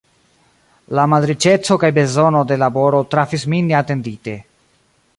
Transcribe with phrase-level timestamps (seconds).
[0.99, 4.39] La malriĉeco kaj bezono de laboro trafis min neatendite.